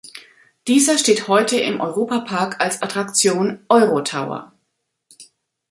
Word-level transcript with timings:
Dieser 0.67 0.97
steht 0.97 1.27
heute 1.27 1.59
im 1.59 1.79
Europa-Park 1.79 2.59
als 2.59 2.81
Attraktion 2.81 3.63
Euro-Tower. 3.69 4.51